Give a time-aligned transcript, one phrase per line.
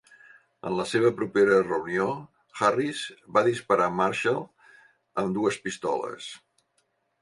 [0.69, 2.07] En la seva propera reunió,
[2.63, 3.05] Harris
[3.37, 6.37] va disparar Marshall amb dues pistoles.